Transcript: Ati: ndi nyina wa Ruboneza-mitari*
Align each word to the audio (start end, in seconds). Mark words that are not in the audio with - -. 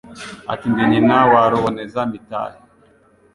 Ati: 0.53 0.65
ndi 0.71 0.83
nyina 0.91 1.17
wa 1.31 1.41
Ruboneza-mitari* 1.51 2.57